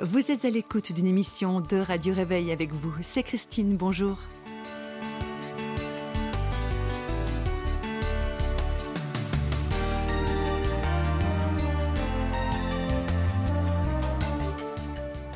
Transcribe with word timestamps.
Vous 0.00 0.30
êtes 0.30 0.44
à 0.44 0.50
l'écoute 0.50 0.92
d'une 0.92 1.06
émission 1.06 1.62
de 1.62 1.78
Radio 1.78 2.12
Réveil 2.12 2.52
avec 2.52 2.70
vous. 2.70 2.92
C'est 3.00 3.22
Christine, 3.22 3.78
bonjour. 3.78 4.18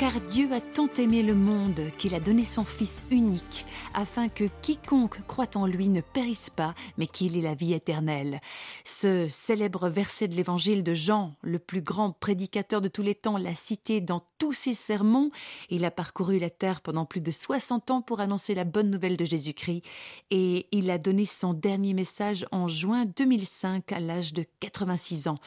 Car 0.00 0.18
Dieu 0.18 0.48
a 0.54 0.62
tant 0.62 0.88
aimé 0.96 1.22
le 1.22 1.34
monde 1.34 1.90
qu'il 1.98 2.14
a 2.14 2.20
donné 2.20 2.46
son 2.46 2.64
Fils 2.64 3.04
unique, 3.10 3.66
afin 3.92 4.30
que 4.30 4.44
quiconque 4.62 5.20
croit 5.26 5.58
en 5.58 5.66
lui 5.66 5.90
ne 5.90 6.00
périsse 6.00 6.48
pas, 6.48 6.74
mais 6.96 7.06
qu'il 7.06 7.36
ait 7.36 7.42
la 7.42 7.54
vie 7.54 7.74
éternelle. 7.74 8.40
Ce 8.86 9.28
célèbre 9.28 9.90
verset 9.90 10.26
de 10.26 10.34
l'évangile 10.34 10.82
de 10.82 10.94
Jean, 10.94 11.34
le 11.42 11.58
plus 11.58 11.82
grand 11.82 12.12
prédicateur 12.12 12.80
de 12.80 12.88
tous 12.88 13.02
les 13.02 13.14
temps, 13.14 13.36
l'a 13.36 13.54
cité 13.54 14.00
dans 14.00 14.24
tous 14.38 14.54
ses 14.54 14.72
sermons. 14.72 15.30
Il 15.68 15.84
a 15.84 15.90
parcouru 15.90 16.38
la 16.38 16.48
terre 16.48 16.80
pendant 16.80 17.04
plus 17.04 17.20
de 17.20 17.30
60 17.30 17.90
ans 17.90 18.00
pour 18.00 18.20
annoncer 18.20 18.54
la 18.54 18.64
bonne 18.64 18.88
nouvelle 18.88 19.18
de 19.18 19.26
Jésus-Christ, 19.26 19.82
et 20.30 20.66
il 20.72 20.90
a 20.90 20.96
donné 20.96 21.26
son 21.26 21.52
dernier 21.52 21.92
message 21.92 22.46
en 22.52 22.68
juin 22.68 23.04
2005 23.04 23.92
à 23.92 24.00
l'âge 24.00 24.32
de 24.32 24.46
86 24.60 25.28
ans. 25.28 25.38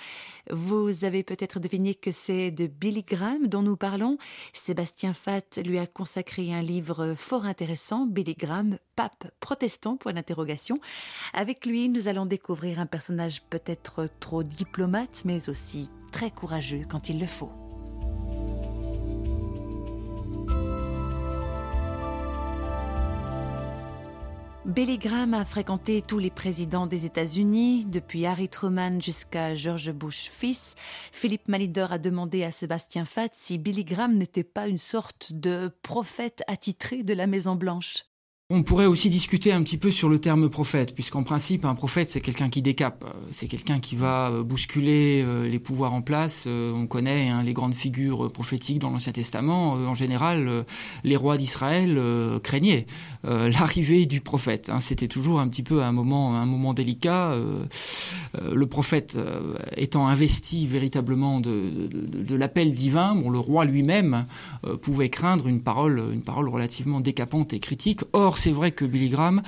Vous 0.52 1.06
avez 1.06 1.24
peut-être 1.24 1.60
deviné 1.60 1.96
que 1.96 2.12
c'est 2.12 2.52
de 2.52 2.68
Billy 2.68 3.02
Graham 3.02 3.48
dont 3.48 3.64
nous 3.64 3.78
parlons. 3.78 4.20
Sébastien 4.52 5.14
Fatt 5.14 5.58
lui 5.64 5.80
a 5.80 5.88
consacré 5.88 6.54
un 6.54 6.62
livre 6.62 7.14
fort 7.16 7.46
intéressant, 7.46 8.06
Billy 8.06 8.34
Graham, 8.34 8.78
pape 8.96 9.32
protestant, 9.40 9.98
point 9.98 10.14
d'interrogation. 10.14 10.80
Avec 11.34 11.66
lui, 11.66 11.90
nous 11.90 12.08
allons 12.08 12.26
découvrir 12.26 12.80
un 12.80 12.86
personnage 12.86 13.44
peut-être 13.50 14.10
trop 14.20 14.44
diplomate, 14.44 15.24
mais 15.26 15.50
aussi 15.50 15.90
très 16.12 16.32
courageux 16.32 16.82
quand 16.90 17.10
il 17.10 17.20
le 17.20 17.28
faut. 17.28 17.52
Billy 24.74 24.98
Graham 24.98 25.36
a 25.36 25.46
fréquenté 25.46 26.02
tous 26.02 26.18
les 26.18 26.32
présidents 26.32 26.88
des 26.88 27.06
États-Unis, 27.06 27.86
depuis 27.86 28.26
Harry 28.26 28.50
Truman 28.50 29.00
jusqu'à 29.00 29.54
George 29.54 29.92
Bush 29.92 30.32
fils. 30.32 30.74
Philippe 31.12 31.48
Malidor 31.48 31.92
a 31.92 32.00
demandé 32.00 32.44
à 32.44 32.50
Sébastien 32.50 33.06
Fatt 33.06 33.36
si 33.36 33.60
Billy 33.60 33.86
Graham 33.86 34.18
n'était 34.18 34.44
pas 34.44 34.68
une 34.68 34.80
sorte 34.80 35.32
de 35.32 35.70
prophète 35.84 36.42
attitré 36.48 37.04
de 37.04 37.14
la 37.14 37.28
Maison 37.28 37.54
Blanche. 37.54 38.06
On 38.50 38.62
pourrait 38.62 38.88
aussi 38.88 39.10
discuter 39.10 39.54
un 39.54 39.64
petit 39.64 39.78
peu 39.78 39.90
sur 39.90 40.10
le 40.10 40.20
terme 40.20 40.50
prophète, 40.50 40.94
puisqu'en 40.94 41.24
principe, 41.24 41.64
un 41.64 41.76
prophète, 41.76 42.10
c'est 42.10 42.20
quelqu'un 42.20 42.50
qui 42.50 42.62
décape. 42.62 43.06
C'est 43.32 43.48
quelqu'un 43.48 43.80
qui 43.80 43.96
va 43.96 44.32
euh, 44.32 44.44
bousculer 44.44 45.24
euh, 45.26 45.48
les 45.48 45.60
pouvoirs 45.60 45.94
en 45.94 46.02
place. 46.02 46.44
Euh, 46.46 46.74
on 46.74 46.86
connaît 46.86 47.30
hein, 47.30 47.42
les 47.42 47.54
grandes 47.54 47.74
figures 47.74 48.30
prophétiques 48.34 48.80
dans 48.80 48.90
l'Ancien 48.90 49.14
Testament. 49.14 49.74
En 49.74 49.94
général, 49.94 50.66
les 51.06 51.16
rois 51.16 51.38
d'Israël 51.38 51.98
craignaient 52.44 52.86
l'arrivée 53.24 54.06
du 54.06 54.20
prophète. 54.20 54.70
Hein. 54.70 54.82
C'était 54.82 55.08
toujours 55.08 55.40
un 55.40 55.48
petit 55.48 55.64
peu 55.64 55.82
un 55.82 55.94
moment, 55.94 56.36
un 56.36 56.46
moment 56.46 56.74
délicat. 56.74 57.36
Le 58.42 58.66
prophète 58.66 59.18
étant 59.78 60.08
investi 60.08 60.68
véritablement 60.68 61.40
de, 61.40 62.36
l'appel 62.36 62.74
divin, 62.74 63.16
le 63.16 63.40
roi 63.40 63.66
lui-même 63.66 64.26
pouvait 64.82 65.10
craindre 65.10 65.48
une 65.48 65.62
parole, 65.62 66.04
une 66.12 66.24
parole 66.24 66.50
relativement 66.50 67.00
décapante 67.00 67.54
et 67.54 67.60
critique. 67.60 68.02
C'est 68.38 68.52
vrai 68.52 68.72
que 68.72 68.86
Billy 68.86 69.10
Graham, 69.10 69.42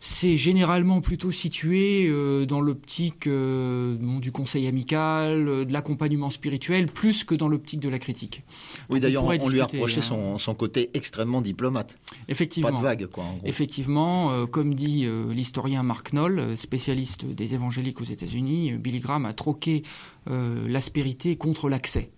c'est 0.00 0.36
généralement 0.36 1.00
plutôt 1.00 1.30
situé 1.30 2.06
euh, 2.08 2.46
dans 2.46 2.60
l'optique 2.60 3.26
euh, 3.26 3.96
du 4.20 4.32
conseil 4.32 4.66
amical, 4.66 5.48
euh, 5.48 5.64
de 5.64 5.72
l'accompagnement 5.72 6.30
spirituel, 6.30 6.86
plus 6.86 7.24
que 7.24 7.34
dans 7.34 7.48
l'optique 7.48 7.80
de 7.80 7.88
la 7.88 7.98
critique. 7.98 8.42
Oui, 8.88 9.00
d'ailleurs, 9.00 9.24
on, 9.24 9.48
lui 9.48 9.60
a 9.60 9.66
reproché 9.66 10.00
son, 10.00 10.38
côté 10.56 10.90
extrêmement 10.94 11.40
diplomate. 11.40 11.98
Effectivement. 12.28 12.70
Pas 12.70 12.76
de 12.76 12.82
vague, 12.82 13.06
quoi. 13.06 13.24
Effectivement, 13.44 14.46
comme 14.46 14.74
dit 14.74 15.06
l'historien 15.30 15.82
Mark 15.82 16.12
Knoll, 16.12 16.56
spécialiste 16.56 17.26
des 17.26 17.54
évangéliques 17.54 18.00
aux 18.00 18.04
États-Unis, 18.04 18.72
Billy 18.74 19.00
Graham 19.00 19.26
a 19.26 19.32
troqué 19.32 19.82
l'aspérité 20.26 21.36
contre 21.36 21.68
l'accès. 21.68 22.10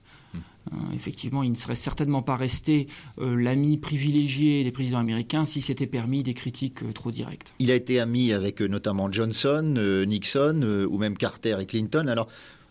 Euh, 0.73 0.77
effectivement, 0.95 1.43
il 1.43 1.51
ne 1.51 1.57
serait 1.57 1.75
certainement 1.75 2.23
pas 2.23 2.37
resté 2.37 2.87
euh, 3.19 3.35
l'ami 3.37 3.79
privilégié 3.79 4.65
des 4.65 4.73
présidents 4.73 4.99
américains 4.99 5.45
si 5.45 5.63
c'était 5.63 5.87
permis 5.87 6.23
des 6.23 6.35
critiques 6.35 6.83
euh, 6.83 6.93
trop 6.93 7.11
directes. 7.11 7.55
Il 7.59 7.71
a 7.71 7.75
été 7.75 8.01
ami 8.01 8.33
avec 8.33 8.61
notamment 8.61 9.11
Johnson, 9.11 9.75
Nixon 10.07 10.87
ou 10.91 10.99
même 10.99 11.17
Carter 11.17 11.57
et 11.61 11.67
Clinton. 11.67 12.07
Alors, 12.09 12.29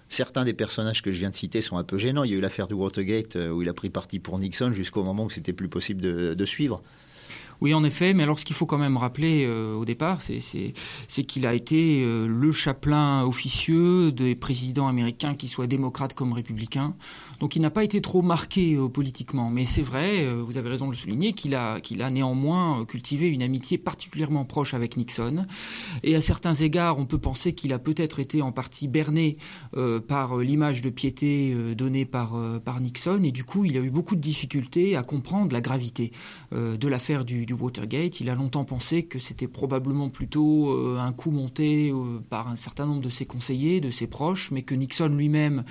Certains 0.10 0.46
des 0.46 0.54
personnages 0.54 1.02
que 1.02 1.12
je 1.12 1.20
viens 1.20 1.32
de 1.32 1.36
citer 1.36 1.60
sont 1.60 1.76
un 1.76 1.84
peu 1.84 1.98
gênants. 1.98 2.24
Il 2.24 2.32
y 2.32 2.34
a 2.34 2.38
eu 2.38 2.40
l'affaire 2.40 2.70
du 2.70 2.74
Watergate 2.74 3.36
où 3.36 3.62
il 3.62 3.68
a 3.68 3.74
pris 3.74 3.90
parti 3.90 4.20
pour 4.20 4.40
Nixon 4.40 4.72
jusqu'au 4.72 5.04
moment 5.04 5.26
où 5.26 5.30
c'était 5.30 5.52
plus 5.52 5.68
possible 5.68 6.00
de 6.34 6.46
suivre. 6.46 6.82
Oui, 7.60 7.74
en 7.74 7.84
effet, 7.84 8.14
mais 8.14 8.24
alors 8.24 8.40
ce 8.40 8.46
qu'il 8.46 8.56
faut 8.56 8.68
quand 8.68 8.78
même 8.78 8.98
rappeler 8.98 9.46
euh, 9.46 9.74
au 9.74 9.84
départ, 9.84 10.22
c'est 10.22 11.24
qu'il 11.24 11.48
a 11.48 11.56
été 11.56 12.04
euh, 12.04 12.28
le 12.28 12.52
chapelain 12.52 13.24
officieux 13.24 14.12
des 14.12 14.36
présidents 14.36 14.88
américains, 14.88 15.34
qu'ils 15.34 15.50
soient 15.50 15.66
démocrates 15.66 16.14
comme 16.14 16.34
républicains. 16.34 16.96
Donc 17.40 17.56
il 17.56 17.62
n'a 17.62 17.72
pas 17.72 17.84
été 17.84 18.00
trop 18.00 18.22
marqué 18.22 18.76
euh, 18.76 18.88
politiquement. 18.88 19.50
Mais 19.50 19.66
c'est 19.66 19.82
vrai, 19.82 20.28
vous 20.28 20.58
avez 20.58 20.70
raison 20.70 20.86
de 20.86 20.92
le 20.92 20.98
souligner, 20.98 21.34
qu'il 21.34 21.56
a, 21.56 21.80
a 22.00 22.10
néanmoins 22.10 22.86
cultivé 22.86 23.30
une 23.30 23.42
amitié 23.42 23.78
particulièrement 23.78 24.46
proche 24.46 24.74
avec 24.74 24.96
Nixon. 24.96 25.46
Et 26.04 26.16
à 26.16 26.22
certains 26.22 26.54
égards, 26.54 27.00
on 27.00 27.06
peut 27.06 27.18
penser 27.18 27.54
qu'il 27.54 27.74
a 27.74 27.80
peut-être 27.80 28.20
été 28.20 28.42
en 28.42 28.52
partie 28.52 28.88
berné 28.88 29.38
par 30.08 30.38
l'image 30.38 30.82
de 30.82 30.90
piété 30.90 31.56
donnée 31.76 32.06
par, 32.06 32.36
par 32.64 32.82
Nixon. 32.82 33.24
Et 33.24 33.32
du 33.32 33.44
coup, 33.44 33.66
il 33.66 33.78
a 33.78 33.82
eu 33.82 33.90
beaucoup 33.90 34.16
de 34.16 34.22
difficultés 34.22 34.96
à 34.96 35.04
comprendre 35.04 35.54
la 35.54 35.62
gravité 35.62 36.12
de 36.52 36.88
l'affaire 36.88 37.26
du, 37.26 37.47
du 37.48 37.54
Watergate. 37.54 38.20
Il 38.20 38.30
a 38.30 38.36
longtemps 38.36 38.66
pensé 38.66 39.04
que 39.04 39.20
c'était 39.20 39.48
probablement 39.48 40.10
plutôt 40.10 40.70
euh, 40.70 41.00
un 41.00 41.14
coup 41.14 41.32
monté 41.32 41.90
euh, 41.90 42.20
par 42.30 42.50
un 42.50 42.58
certain 42.58 42.86
nombre 42.86 43.02
de 43.02 43.10
ses 43.10 43.26
conseillers, 43.26 43.80
de 43.80 43.90
ses 43.90 44.06
proches, 44.06 44.52
mais 44.52 44.64
que 44.64 44.76
Nixon 44.76 45.08
lui-même 45.08 45.64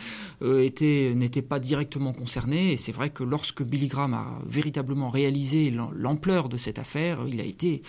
euh, 0.43 0.69
n'était 1.15 1.43
pas 1.43 1.61
directement 1.61 2.15
concerné. 2.15 2.73
Et 2.73 2.77
c'est 2.77 2.93
vrai 2.93 3.11
que 3.11 3.23
lorsque 3.23 3.63
Billy 3.63 3.89
Graham 3.89 4.15
a 4.15 4.27
véritablement 4.47 5.11
réalisé 5.11 5.71
l'ampleur 5.95 6.49
de 6.49 6.57
cette 6.57 6.79
affaire, 6.79 7.21
il 7.29 7.41
a 7.41 7.45
été 7.45 7.83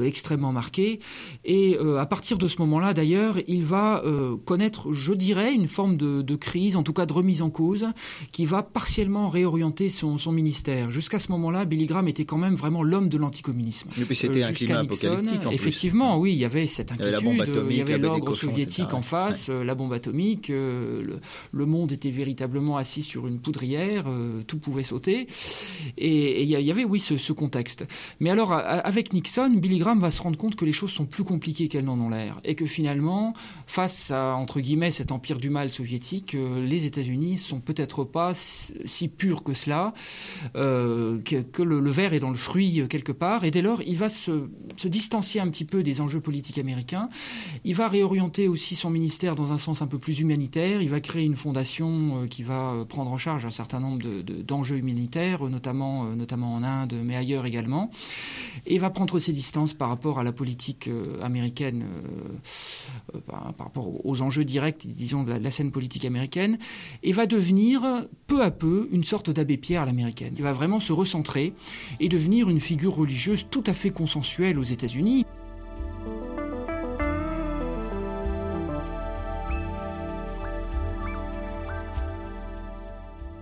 extrêmement 0.00 0.52
marqué. 0.52 1.00
Et 1.44 1.76
à 1.98 2.06
partir 2.06 2.38
de 2.38 2.46
ce 2.46 2.58
moment-là, 2.60 2.94
d'ailleurs, 2.94 3.36
il 3.46 3.62
va 3.62 4.02
connaître, 4.46 4.92
je 4.92 5.12
dirais, 5.12 5.52
une 5.52 5.68
forme 5.68 5.96
de, 5.96 6.36
crise, 6.36 6.76
en 6.76 6.82
tout 6.82 6.94
cas 6.94 7.04
de 7.04 7.12
remise 7.12 7.42
en 7.42 7.50
cause, 7.50 7.86
qui 8.32 8.46
va 8.46 8.62
partiellement 8.62 9.28
réorienter 9.28 9.90
son, 9.90 10.16
son 10.16 10.32
ministère. 10.32 10.90
Jusqu'à 10.90 11.18
ce 11.18 11.30
moment-là, 11.32 11.66
Billy 11.66 11.86
Graham 11.86 12.08
était 12.08 12.24
quand 12.24 12.38
même 12.38 12.54
vraiment 12.54 12.82
l'homme 12.82 13.08
de 13.08 13.17
l'anticommunisme. 13.18 13.88
Puis 13.90 14.16
c'était 14.16 14.42
un 14.42 14.52
climat 14.52 14.80
apocalyptique. 14.80 15.46
En 15.46 15.50
effectivement, 15.50 16.18
oui, 16.18 16.32
il 16.32 16.38
y 16.38 16.44
avait 16.44 16.66
cette 16.66 16.92
inquiétude. 16.92 17.28
Il 17.70 17.76
y 17.76 17.80
avait 17.80 17.98
l'ordre 17.98 18.34
soviétique 18.34 18.94
en 18.94 19.02
face, 19.02 19.48
euh, 19.50 19.64
la 19.64 19.74
bombe 19.74 19.92
atomique. 19.92 20.50
Euh, 20.50 21.18
le, 21.52 21.66
monde 21.66 21.92
était 21.92 22.10
véritablement 22.10 22.76
assis 22.76 23.02
sur 23.02 23.26
une 23.26 23.38
poudrière. 23.38 24.04
Euh, 24.08 24.42
tout 24.46 24.58
pouvait 24.58 24.82
sauter. 24.82 25.26
Et 25.96 26.42
il 26.42 26.48
y 26.48 26.70
avait, 26.70 26.84
oui, 26.84 27.00
ce, 27.00 27.32
contexte. 27.32 27.86
Mais 28.20 28.30
alors, 28.30 28.52
avec 28.52 29.12
Nixon, 29.12 29.50
Billy 29.56 29.78
Graham 29.78 30.00
va 30.00 30.10
se 30.10 30.22
rendre 30.22 30.38
compte 30.38 30.56
que 30.56 30.64
les 30.64 30.72
choses 30.72 30.90
sont 30.90 31.04
plus 31.04 31.24
compliquées 31.24 31.68
qu'elles 31.68 31.84
n'en 31.84 32.00
ont 32.00 32.08
l'air. 32.08 32.40
Et 32.44 32.54
que 32.54 32.66
finalement, 32.66 33.34
face 33.66 34.10
à, 34.10 34.34
entre 34.34 34.60
guillemets, 34.60 34.90
cet 34.90 35.12
empire 35.12 35.38
du 35.38 35.50
mal 35.50 35.70
soviétique, 35.70 36.34
les 36.34 36.86
États-Unis 36.86 37.36
sont 37.36 37.60
peut-être 37.60 38.04
pas 38.04 38.32
si 38.34 39.08
purs 39.08 39.42
que 39.42 39.52
cela, 39.52 39.92
que, 40.54 41.62
le, 41.62 41.80
le 41.80 41.90
verre 41.90 42.14
est 42.14 42.20
dans 42.20 42.30
le 42.30 42.36
fruit 42.36 42.82
quelque 42.88 43.07
part, 43.12 43.44
et 43.44 43.50
dès 43.50 43.62
lors, 43.62 43.82
il 43.82 43.96
va 43.96 44.08
se, 44.08 44.48
distancier 44.84 45.40
un 45.40 45.48
petit 45.48 45.64
peu 45.64 45.82
des 45.82 46.00
enjeux 46.00 46.20
politiques 46.20 46.58
américains. 46.58 47.08
Il 47.64 47.74
va 47.74 47.88
réorienter 47.88 48.48
aussi 48.48 48.76
son 48.76 48.90
ministère 48.90 49.34
dans 49.34 49.52
un 49.52 49.58
sens 49.58 49.82
un 49.82 49.86
peu 49.86 49.98
plus 49.98 50.20
humanitaire. 50.20 50.82
Il 50.82 50.88
va 50.88 51.00
créer 51.00 51.24
une 51.24 51.36
fondation 51.36 52.22
euh, 52.22 52.26
qui 52.26 52.42
va 52.42 52.72
euh, 52.72 52.84
prendre 52.84 53.12
en 53.12 53.18
charge 53.18 53.46
un 53.46 53.50
certain 53.50 53.80
nombre 53.80 54.02
d'enjeux 54.22 54.76
de, 54.76 54.80
humanitaires, 54.80 55.44
notamment, 55.44 56.04
euh, 56.04 56.14
notamment 56.14 56.54
en 56.54 56.62
Inde, 56.62 56.94
mais 57.04 57.16
ailleurs 57.16 57.46
également. 57.46 57.90
Et 58.66 58.78
va 58.78 58.90
prendre 58.90 59.18
ses 59.18 59.32
distances 59.32 59.74
par 59.74 59.88
rapport 59.88 60.18
à 60.18 60.22
la 60.22 60.32
politique 60.32 60.90
américaine, 61.22 61.84
par, 63.26 63.54
rapport 63.58 64.04
aux 64.04 64.22
enjeux 64.22 64.44
directs, 64.44 64.86
disons, 64.86 65.22
de 65.22 65.32
la, 65.32 65.50
scène 65.50 65.70
politique 65.70 66.04
américaine, 66.04 66.58
et 67.02 67.12
va 67.12 67.26
devenir 67.26 67.82
peu 68.26 68.42
à 68.42 68.50
peu 68.50 68.88
une 68.92 69.04
sorte 69.04 69.30
d'abbé 69.30 69.56
Pierre 69.56 69.82
à 69.82 69.86
l'américaine. 69.86 70.34
Il 70.36 70.42
va 70.42 70.52
vraiment 70.52 70.80
se 70.80 70.92
recentrer 70.92 71.54
et 72.00 72.08
devenir 72.08 72.48
une 72.48 72.60
figure 72.60 72.97
religieuse 72.98 73.46
tout 73.50 73.64
à 73.66 73.72
fait 73.72 73.90
consensuelle 73.90 74.58
aux 74.58 74.64
États-Unis. 74.64 75.24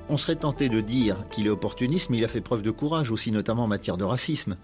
On 0.09 0.17
serait 0.17 0.37
tenté 0.37 0.69
de 0.69 0.81
dire 0.81 1.17
qu'il 1.31 1.47
est 1.47 1.51
opportuniste, 1.51 2.11
mais 2.11 2.19
il 2.19 2.25
a 2.25 2.29
fait 2.29 2.41
preuve 2.41 2.63
de 2.63 2.71
courage 2.71 3.11
aussi, 3.11 3.33
notamment 3.33 3.65
en 3.65 3.69
matière 3.69 3.97
de 3.97 4.05
racisme. 4.05 4.57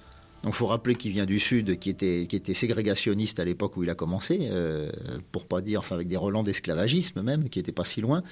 Donc, 0.45 0.55
faut 0.55 0.67
rappeler 0.67 0.95
qu'il 0.95 1.13
vient 1.13 1.27
du 1.27 1.39
Sud, 1.39 1.79
qui 1.79 1.91
était, 1.91 2.55
ségrégationniste 2.55 3.39
à 3.39 3.45
l'époque 3.45 3.77
où 3.77 3.85
il 3.85 3.91
a 3.91 3.95
commencé, 3.95 4.49
euh, 4.51 4.91
pour 5.31 5.47
pas 5.47 5.61
dire, 5.61 5.81
enfin, 5.81 5.95
avec 5.95 6.09
des 6.09 6.17
relents 6.17 6.43
d'esclavagisme 6.43 7.23
même, 7.23 7.49
qui 7.49 7.59
n'étaient 7.59 7.73
pas 7.73 7.85
si 7.85 8.01
loin. 8.01 8.23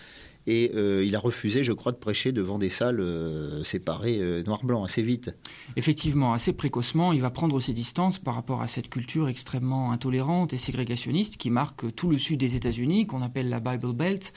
Et 0.51 0.73
euh, 0.75 1.05
il 1.05 1.15
a 1.15 1.21
refusé, 1.21 1.63
je 1.63 1.73
crois, 1.73 1.93
de 1.93 1.97
prêcher 1.97 2.33
devant 2.33 2.59
des 2.59 2.71
salles 2.71 2.99
euh, 2.99 3.63
séparées 3.63 4.19
euh, 4.19 4.43
noir-blanc 4.43 4.83
assez 4.83 5.01
vite. 5.01 5.33
Effectivement, 5.77 6.33
assez 6.33 6.53
précocement, 6.53 7.13
il 7.13 7.21
va 7.21 7.31
prendre 7.31 7.61
ses 7.61 7.73
distances 7.73 8.19
par 8.19 8.35
rapport 8.35 8.61
à 8.61 8.67
cette 8.67 8.89
culture 8.89 9.29
extrêmement 9.29 9.93
intolérante 9.93 10.53
et 10.53 10.57
ségrégationniste 10.57 11.37
qui 11.37 11.51
marque 11.51 11.95
tout 11.95 12.11
le 12.11 12.19
sud 12.19 12.41
des 12.41 12.57
États-Unis, 12.57 13.07
qu'on 13.07 13.23
appelle 13.23 13.49
la 13.49 13.61
Bible 13.61 13.93
Belt, 13.93 14.33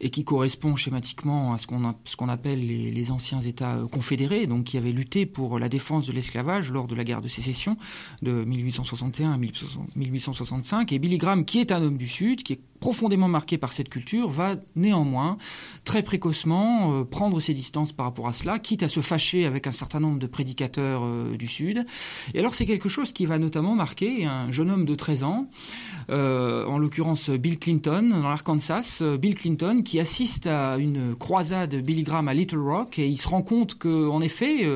et 0.00 0.10
qui 0.10 0.24
correspond 0.24 0.76
schématiquement 0.76 1.54
à 1.54 1.58
ce 1.58 1.66
qu'on 1.66 2.28
appelle 2.28 2.66
les, 2.66 2.90
les, 2.90 3.10
anciens 3.10 3.40
États 3.40 3.80
confédérés, 3.90 4.46
donc 4.46 4.64
qui 4.64 4.76
avaient 4.76 4.92
lutté 4.92 5.24
pour 5.24 5.58
la 5.58 5.70
défense 5.70 6.06
de 6.06 6.12
l'esclavage 6.12 6.70
lors 6.70 6.86
de 6.86 6.94
la 6.94 7.04
guerre 7.04 7.22
de 7.22 7.28
sécession 7.28 7.78
de 8.20 8.44
1861 8.44 9.32
à 9.32 9.38
1865. 9.38 10.92
Et 10.92 10.98
Billy 10.98 11.16
Graham, 11.16 11.46
qui 11.46 11.60
est 11.60 11.72
un 11.72 11.80
homme 11.82 11.96
du 11.96 12.08
Sud, 12.08 12.42
qui 12.42 12.54
est 12.54 12.60
profondément 12.80 13.28
marqué 13.28 13.58
par 13.58 13.72
cette 13.72 13.88
culture, 13.88 14.28
va 14.28 14.56
néanmoins 14.74 15.36
très 15.84 16.02
précocement 16.02 16.92
euh, 16.92 17.04
prendre 17.04 17.40
ses 17.40 17.54
distances 17.54 17.92
par 17.92 18.06
rapport 18.06 18.28
à 18.28 18.32
cela, 18.32 18.58
quitte 18.58 18.82
à 18.82 18.88
se 18.88 19.00
fâcher 19.00 19.46
avec 19.46 19.66
un 19.66 19.72
certain 19.72 20.00
nombre 20.00 20.18
de 20.18 20.26
prédicateurs 20.26 21.02
euh, 21.04 21.36
du 21.36 21.46
Sud. 21.46 21.84
Et 22.34 22.38
alors 22.38 22.54
c'est 22.54 22.66
quelque 22.66 22.88
chose 22.88 23.12
qui 23.12 23.26
va 23.26 23.38
notamment 23.38 23.74
marquer 23.74 24.24
un 24.24 24.50
jeune 24.50 24.70
homme 24.70 24.84
de 24.84 24.94
13 24.94 25.24
ans, 25.24 25.48
euh, 26.10 26.64
en 26.66 26.78
l'occurrence 26.78 27.30
Bill 27.30 27.58
Clinton, 27.58 28.08
dans 28.10 28.28
l'Arkansas, 28.28 29.02
Bill 29.18 29.34
Clinton 29.34 29.82
qui 29.84 30.00
assiste 30.00 30.46
à 30.46 30.76
une 30.78 31.14
croisade 31.14 31.74
Billy 31.76 32.02
Graham 32.02 32.28
à 32.28 32.34
Little 32.34 32.58
Rock 32.58 32.98
et 32.98 33.06
il 33.06 33.16
se 33.16 33.28
rend 33.28 33.42
compte 33.42 33.76
que 33.78 34.08
en 34.08 34.20
effet 34.20 34.66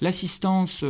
l'assistance 0.00 0.84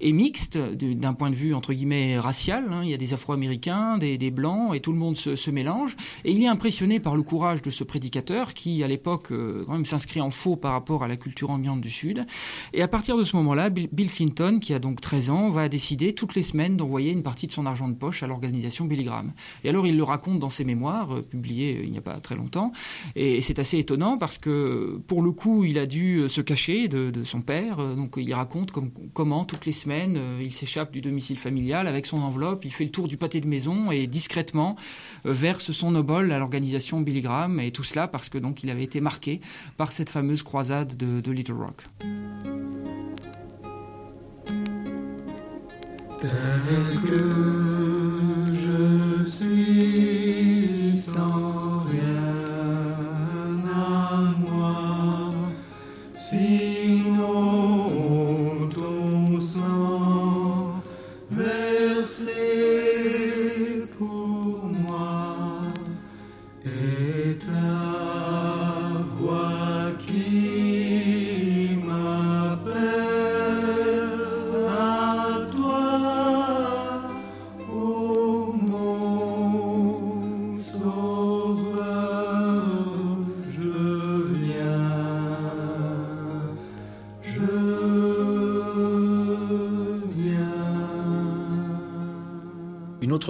est 0.00 0.12
mixte 0.12 0.58
d'un 0.58 1.14
point 1.14 1.30
de 1.30 1.34
vue 1.34 1.54
entre 1.54 1.72
guillemets 1.72 2.18
racial. 2.18 2.66
Hein. 2.70 2.80
Il 2.84 2.90
y 2.90 2.94
a 2.94 2.96
des 2.96 3.14
Afro-Américains, 3.14 3.98
des, 3.98 4.30
blancs 4.30 4.74
et 4.74 4.80
tout 4.80 4.92
le 4.92 4.98
monde 4.98 5.16
se 5.16 5.50
mélange. 5.50 5.96
Et 6.24 6.32
il 6.32 6.42
est 6.42 6.48
impressionné 6.48 7.00
par 7.00 7.16
le 7.16 7.22
courage 7.22 7.62
de 7.62 7.70
ce 7.70 7.84
prédicateur 7.84 8.54
qui, 8.54 8.82
à 8.82 8.88
l'époque, 8.88 9.32
euh, 9.32 9.64
quand 9.66 9.72
même 9.72 9.84
s'inscrit 9.84 10.20
en 10.20 10.30
faux 10.30 10.56
par 10.56 10.72
rapport 10.72 11.02
à 11.02 11.08
la 11.08 11.16
culture 11.16 11.50
ambiante 11.50 11.80
du 11.80 11.90
Sud. 11.90 12.26
Et 12.72 12.82
à 12.82 12.88
partir 12.88 13.16
de 13.16 13.24
ce 13.24 13.36
moment-là, 13.36 13.70
Bill 13.70 14.10
Clinton, 14.10 14.58
qui 14.60 14.74
a 14.74 14.78
donc 14.78 15.00
13 15.00 15.30
ans, 15.30 15.50
va 15.50 15.68
décider 15.68 16.14
toutes 16.14 16.34
les 16.34 16.42
semaines 16.42 16.76
d'envoyer 16.76 17.12
une 17.12 17.22
partie 17.22 17.46
de 17.46 17.52
son 17.52 17.66
argent 17.66 17.88
de 17.88 17.94
poche 17.94 18.22
à 18.22 18.26
l'organisation 18.26 18.84
Billy 18.84 19.04
Graham. 19.04 19.32
Et 19.64 19.68
alors, 19.68 19.86
il 19.86 19.96
le 19.96 20.02
raconte 20.02 20.38
dans 20.38 20.50
ses 20.50 20.64
mémoires, 20.64 21.14
euh, 21.14 21.22
publiés 21.22 21.76
euh, 21.76 21.84
il 21.84 21.90
n'y 21.90 21.98
a 21.98 22.02
pas 22.02 22.20
très 22.20 22.34
longtemps. 22.34 22.72
Et 23.16 23.40
c'est 23.40 23.58
assez 23.58 23.78
étonnant 23.78 24.18
parce 24.18 24.38
que, 24.38 25.00
pour 25.06 25.22
le 25.22 25.32
coup, 25.32 25.64
il 25.64 25.78
a 25.78 25.86
dû 25.86 26.28
se 26.28 26.40
cacher 26.40 26.88
de, 26.88 27.12
son 27.24 27.42
père. 27.42 27.76
Donc, 27.96 28.14
il 28.16 28.32
raconte 28.32 28.72
comment, 29.12 29.44
toutes 29.44 29.66
les 29.66 29.72
semaines, 29.72 30.18
il 30.40 30.52
s'échappe 30.52 30.92
du 30.92 31.00
domicile 31.00 31.38
familial 31.38 31.86
avec 31.86 32.06
son 32.06 32.18
enveloppe, 32.22 32.64
il 32.64 32.72
fait 32.72 32.84
le 32.84 32.90
tour 32.90 33.08
du 33.08 33.16
pâté 33.16 33.40
de 33.40 33.46
maison 33.46 33.90
et 33.90 34.06
discrètement 34.06 34.76
verse 35.24 35.72
son 35.72 35.89
À 35.90 36.38
l'organisation 36.38 37.00
Billy 37.00 37.20
Graham, 37.20 37.60
et 37.60 37.72
tout 37.72 37.82
cela 37.82 38.08
parce 38.08 38.28
que 38.28 38.38
donc 38.38 38.62
il 38.62 38.70
avait 38.70 38.84
été 38.84 39.00
marqué 39.00 39.40
par 39.76 39.92
cette 39.92 40.10
fameuse 40.10 40.42
croisade 40.42 40.96
de, 40.96 41.20
de 41.20 41.30
Little 41.30 41.54
Rock. 41.54 41.84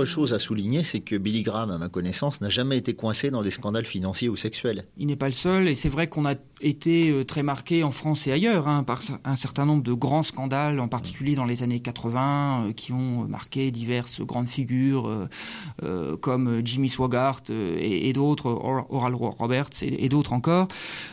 Une 0.00 0.04
autre 0.04 0.12
chose 0.12 0.32
à 0.32 0.38
souligner, 0.38 0.82
c'est 0.82 1.00
que 1.00 1.14
Billy 1.14 1.42
Graham, 1.42 1.70
à 1.70 1.76
ma 1.76 1.90
connaissance, 1.90 2.40
n'a 2.40 2.48
jamais 2.48 2.78
été 2.78 2.94
coincé 2.94 3.30
dans 3.30 3.42
des 3.42 3.50
scandales 3.50 3.84
financiers 3.84 4.30
ou 4.30 4.36
sexuels. 4.36 4.86
Il 4.96 5.08
n'est 5.08 5.16
pas 5.16 5.26
le 5.26 5.34
seul, 5.34 5.68
et 5.68 5.74
c'est 5.74 5.90
vrai 5.90 6.08
qu'on 6.08 6.24
a 6.24 6.36
été 6.62 7.10
euh, 7.10 7.22
très 7.22 7.42
marqué 7.42 7.82
en 7.84 7.90
France 7.90 8.26
et 8.26 8.32
ailleurs 8.32 8.66
hein, 8.66 8.82
par 8.82 9.00
un 9.26 9.36
certain 9.36 9.66
nombre 9.66 9.82
de 9.82 9.92
grands 9.92 10.22
scandales, 10.22 10.80
en 10.80 10.88
particulier 10.88 11.34
dans 11.34 11.44
les 11.44 11.62
années 11.62 11.80
80, 11.80 12.64
euh, 12.68 12.72
qui 12.72 12.92
ont 12.94 13.28
marqué 13.28 13.70
diverses 13.70 14.22
grandes 14.22 14.48
figures 14.48 15.28
euh, 15.82 16.16
comme 16.16 16.62
Jimmy 16.64 16.88
Swaggart 16.88 17.42
et, 17.50 18.12
d'autres, 18.14 18.46
Oral 18.46 19.14
Roberts 19.14 19.82
et, 19.82 20.08
d'autres 20.08 20.32
encore. 20.32 20.68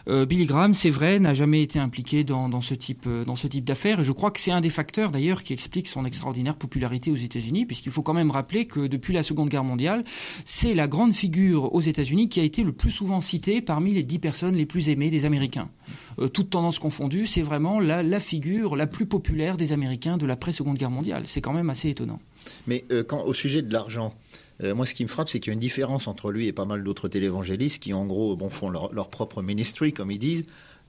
Billy 0.07 0.45
Graham, 0.45 0.73
c'est 0.73 0.89
vrai, 0.89 1.19
n'a 1.19 1.33
jamais 1.33 1.61
été 1.61 1.77
impliqué 1.77 2.23
dans 2.23 2.61
ce 2.61 2.73
type, 2.73 3.07
dans 3.25 3.35
ce 3.35 3.47
type 3.47 3.65
d'affaires, 3.65 3.99
et 3.99 4.03
je 4.03 4.13
crois 4.13 4.31
que 4.31 4.39
c'est 4.39 4.51
un 4.51 4.61
des 4.61 4.69
facteurs 4.69 5.11
d'ailleurs 5.11 5.43
qui 5.43 5.51
explique 5.51 5.89
son 5.89 6.05
extraordinaire 6.05 6.55
popularité 6.55 7.11
aux 7.11 7.15
États-Unis, 7.15 7.65
puisqu'il 7.65 7.91
faut 7.91 8.01
quand 8.01 8.13
même 8.13 8.31
rappeler 8.31 8.65
que 8.65 8.76
depuis 8.85 9.13
la 9.13 9.23
Seconde 9.23 9.49
Guerre 9.49 9.63
mondiale, 9.63 10.03
c'est 10.45 10.73
la 10.73 10.87
grande 10.87 11.15
figure 11.15 11.73
aux 11.73 11.81
États-Unis 11.81 12.29
qui 12.29 12.39
a 12.39 12.43
été 12.43 12.63
le 12.63 12.71
plus 12.71 12.91
souvent 12.91 13.21
citée 13.21 13.61
parmi 13.61 13.93
les 13.93 14.03
dix 14.03 14.19
personnes 14.19 14.55
les 14.55 14.65
plus 14.65 14.89
aimées 14.89 15.09
des 15.09 15.25
Américains. 15.25 15.69
Euh, 16.19 16.27
toutes 16.27 16.51
tendances 16.51 16.79
confondues, 16.79 17.25
c'est 17.25 17.41
vraiment 17.41 17.79
la, 17.79 18.03
la 18.03 18.19
figure 18.19 18.75
la 18.75 18.87
plus 18.87 19.05
populaire 19.05 19.57
des 19.57 19.73
Américains 19.73 20.17
de 20.17 20.25
l'après-Seconde 20.25 20.77
Guerre 20.77 20.91
mondiale. 20.91 21.23
C'est 21.25 21.41
quand 21.41 21.53
même 21.53 21.69
assez 21.69 21.89
étonnant. 21.89 22.19
Mais 22.67 22.85
euh, 22.91 23.03
au 23.25 23.33
sujet 23.33 23.61
de 23.61 23.73
l'argent, 23.73 24.13
euh, 24.63 24.73
moi, 24.73 24.85
ce 24.85 24.93
qui 24.93 25.03
me 25.03 25.09
frappe, 25.09 25.29
c'est 25.29 25.39
qu'il 25.39 25.51
y 25.51 25.53
a 25.53 25.55
une 25.55 25.59
différence 25.59 26.07
entre 26.07 26.31
lui 26.31 26.47
et 26.47 26.53
pas 26.53 26.65
mal 26.65 26.83
d'autres 26.83 27.07
télévangélistes 27.07 27.81
qui, 27.81 27.93
en 27.93 28.05
gros, 28.05 28.35
bon, 28.35 28.49
font 28.49 28.69
leur 28.69 29.09
propre 29.09 29.41
ministry, 29.41 29.93
comme 29.93 30.11
ils 30.11 30.19
disent, 30.19 30.45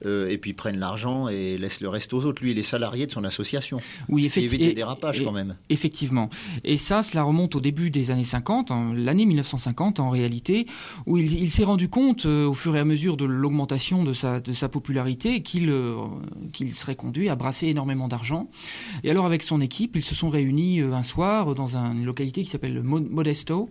euh, 0.06 0.28
et 0.28 0.38
puis 0.38 0.52
prennent 0.52 0.78
l'argent 0.78 1.28
et 1.28 1.58
laissent 1.58 1.80
le 1.80 1.88
reste 1.88 2.12
aux 2.14 2.24
autres. 2.24 2.42
Lui, 2.42 2.52
il 2.52 2.58
est 2.58 2.62
salarié 2.62 3.06
de 3.06 3.12
son 3.12 3.24
association. 3.24 3.78
Oui, 4.08 4.28
qui 4.28 4.40
évite 4.40 4.60
des 4.60 4.72
dérapages 4.72 5.20
et- 5.20 5.24
quand 5.24 5.32
même. 5.32 5.56
Effectivement. 5.68 6.28
Et 6.64 6.78
ça, 6.78 7.02
cela 7.02 7.22
remonte 7.22 7.54
au 7.56 7.60
début 7.60 7.90
des 7.90 8.10
années 8.10 8.24
50, 8.24 8.70
en- 8.70 8.92
l'année 8.92 9.26
1950 9.26 10.00
en 10.00 10.10
réalité, 10.10 10.66
où 11.06 11.16
il, 11.16 11.38
il 11.40 11.50
s'est 11.50 11.64
rendu 11.64 11.88
compte 11.88 12.26
euh, 12.26 12.46
au 12.46 12.52
fur 12.54 12.76
et 12.76 12.78
à 12.80 12.84
mesure 12.84 13.16
de 13.16 13.24
l'augmentation 13.24 14.04
de 14.04 14.12
sa, 14.12 14.40
de 14.40 14.52
sa 14.52 14.68
popularité 14.68 15.42
qu'il 15.42 15.70
euh, 15.70 15.96
qu'il 16.52 16.72
serait 16.74 16.96
conduit 16.96 17.28
à 17.28 17.36
brasser 17.36 17.66
énormément 17.68 18.08
d'argent. 18.08 18.48
Et 19.04 19.10
alors 19.10 19.26
avec 19.26 19.42
son 19.42 19.60
équipe, 19.60 19.96
ils 19.96 20.02
se 20.02 20.14
sont 20.14 20.28
réunis 20.28 20.80
un 20.80 21.02
soir 21.02 21.54
dans 21.54 21.76
un- 21.76 21.92
une 21.92 22.04
localité 22.04 22.42
qui 22.42 22.48
s'appelle 22.50 22.82
Mo- 22.82 23.00
Modesto, 23.00 23.68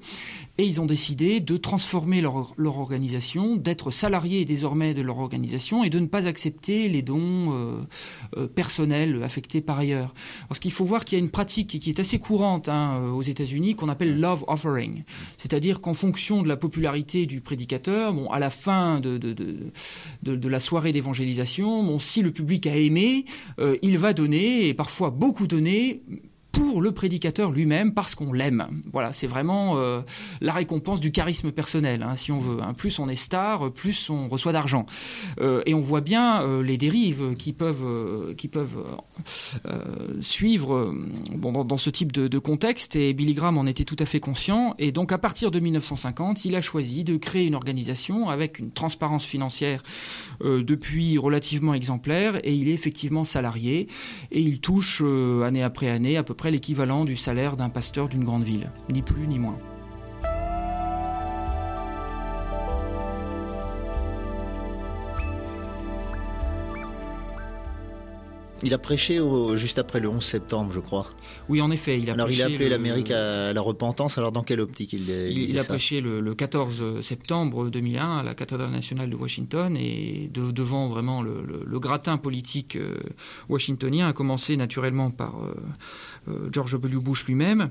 et 0.58 0.66
ils 0.66 0.82
ont 0.82 0.86
décidé 0.86 1.40
de 1.40 1.58
transformer 1.58 2.22
leur, 2.22 2.54
leur 2.58 2.80
organisation, 2.80 3.56
d'être 3.56 3.92
salariés 3.92 4.46
désormais 4.46 4.94
de 4.94 5.02
leur 5.02 5.20
organisation 5.20 5.84
et 5.84 5.90
de 5.90 6.00
ne 6.00 6.06
pas 6.08 6.17
accepter 6.26 6.90
les 6.90 7.02
dons 7.02 7.54
euh, 7.54 7.82
euh, 8.38 8.48
personnels 8.48 9.22
affectés 9.24 9.62
par 9.62 9.80
ailleurs. 9.80 10.14
Parce 10.48 10.60
qu'il 10.60 10.72
faut 10.72 10.86
voir 10.86 11.06
qu'il 11.06 11.18
y 11.18 11.22
a 11.22 11.24
une 11.24 11.32
pratique 11.32 11.80
qui 11.80 11.90
est 11.90 12.00
assez 12.00 12.20
courante 12.20 12.70
hein, 12.70 13.00
euh, 13.00 13.12
aux 13.12 13.22
États-Unis 13.22 13.76
qu'on 13.76 13.90
appelle 13.90 14.20
love 14.20 14.44
offering, 14.48 15.04
c'est-à-dire 15.38 15.82
qu'en 15.82 15.94
fonction 15.94 16.42
de 16.42 16.48
la 16.48 16.58
popularité 16.58 17.26
du 17.26 17.42
prédicateur, 17.42 18.14
bon, 18.14 18.28
à 18.30 18.40
la 18.40 18.50
fin 18.50 19.00
de, 19.00 19.18
de, 19.18 19.34
de, 19.34 19.58
de, 20.24 20.36
de 20.36 20.50
la 20.50 20.60
soirée 20.60 20.92
d'évangélisation, 20.92 21.84
bon, 21.84 22.00
si 22.00 22.22
le 22.22 22.32
public 22.32 22.68
a 22.68 22.76
aimé, 22.76 23.26
euh, 23.60 23.78
il 23.82 23.98
va 23.98 24.14
donner 24.14 24.68
et 24.68 24.74
parfois 24.74 25.10
beaucoup 25.10 25.48
donner 25.48 26.04
pour 26.58 26.82
le 26.82 26.92
prédicateur 26.92 27.52
lui-même 27.52 27.94
parce 27.94 28.16
qu'on 28.16 28.34
l'aime. 28.34 28.68
Voilà, 28.92 29.12
c'est 29.12 29.28
vraiment 29.28 29.78
euh, 29.78 30.02
la 30.42 30.54
récompense 30.54 31.00
du 31.00 31.12
charisme 31.12 31.52
personnel, 31.52 32.02
hein, 32.02 32.16
si 32.16 32.32
on 32.32 32.40
veut. 32.40 32.58
hein. 32.64 32.74
Plus 32.74 32.98
on 32.98 33.08
est 33.10 33.16
star, 33.16 33.72
plus 33.72 34.10
on 34.10 34.28
reçoit 34.28 34.54
d'argent. 34.54 34.88
Euh, 35.40 35.62
et 35.68 35.76
on 35.76 35.82
voit 35.82 36.02
bien 36.02 36.42
euh, 36.42 36.64
les 36.64 36.78
dérives 36.78 37.36
qui 37.38 37.54
peuvent, 37.54 38.34
qui 38.36 38.48
peuvent 38.48 38.84
suivre 40.20 40.94
bon, 41.36 41.64
dans, 41.64 41.78
ce 41.78 41.90
type 41.92 42.12
de, 42.12 42.28
de 42.28 42.40
contexte. 42.40 42.96
Et 42.96 43.14
Billy 43.14 43.36
Graham 43.36 43.60
en 43.60 43.66
était 43.68 43.86
tout 43.86 43.98
à 44.00 44.06
fait 44.06 44.20
conscient. 44.20 44.74
Et 44.80 44.92
donc, 44.92 45.12
à 45.12 45.20
partir 45.20 45.52
de 45.52 45.60
1950, 45.60 46.46
il 46.46 46.56
a 46.56 46.62
choisi 46.62 47.04
de 47.04 47.18
créer 47.18 47.46
une 47.46 47.56
organisation 47.56 48.30
avec 48.30 48.58
une 48.58 48.72
transparence 48.72 49.26
financière 49.26 49.84
depuis 50.42 51.20
relativement 51.20 51.76
exemplaire. 51.76 52.40
Et 52.44 52.54
il 52.54 52.68
est 52.68 52.74
effectivement 52.74 53.24
salarié. 53.26 53.88
Et 54.32 54.42
il 54.42 54.60
touche 54.60 55.04
année 55.44 55.64
après 55.64 55.90
année 55.90 56.18
à 56.18 56.24
peu 56.24 56.34
près 56.34 56.47
l'équivalent 56.52 57.06
du 57.06 57.16
salaire 57.16 57.58
d'un 57.58 57.70
pasteur 57.70 58.08
d'une 58.08 58.24
grande 58.24 58.44
ville. 58.44 58.72
Ni 58.90 59.02
plus 59.02 59.28
ni 59.28 59.40
moins. 59.40 59.58
Il 68.64 68.74
a 68.74 68.78
prêché 68.80 69.20
au- 69.20 69.56
juste 69.56 69.78
après 69.78 70.00
le 70.00 70.10
11 70.10 70.24
septembre, 70.24 70.72
je 70.74 70.80
crois. 70.80 71.08
Oui, 71.48 71.62
en 71.62 71.70
effet, 71.72 72.00
il 72.00 72.10
a 72.10 72.14
alors 72.14 72.26
prêché 72.26 72.40
il 72.40 72.42
a 72.42 72.46
appelé 72.48 72.66
le- 72.66 72.70
l'Amérique 72.72 73.12
à 73.12 73.54
la 73.54 73.62
repentance. 73.62 74.18
Alors 74.18 74.32
dans 74.32 74.42
quelle 74.44 74.60
optique 74.60 74.94
il, 74.94 75.08
il, 75.10 75.50
Il, 75.52 75.60
a 75.60 75.64
ça 75.64 75.70
prêché 75.70 76.02
le, 76.02 76.20
le 76.22 76.34
14 76.36 77.02
septembre 77.02 77.70
2001 77.70 78.18
à 78.18 78.24
la 78.24 78.34
cathédrale 78.34 78.72
nationale 78.72 79.10
de 79.12 79.16
Washington 79.16 79.78
et 79.78 80.30
de- 80.34 80.52
devant 80.52 80.90
vraiment 80.90 81.22
le, 81.22 81.46
gratin 81.80 82.18
politique 82.18 82.76
euh, 82.76 82.96
washingtonien, 83.50 84.08
a 84.08 84.14
commencé 84.14 84.58
naturellement 84.58 85.12
par 85.12 85.36
euh, 85.44 85.54
euh, 86.30 86.50
George 86.52 86.72
W. 86.72 86.98
Bush 87.00 87.26
lui-même. 87.26 87.70